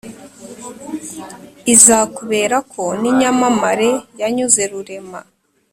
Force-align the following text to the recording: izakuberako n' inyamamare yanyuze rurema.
izakuberako 1.73 2.83
n' 3.01 3.07
inyamamare 3.11 3.91
yanyuze 4.19 4.61
rurema. 4.71 5.21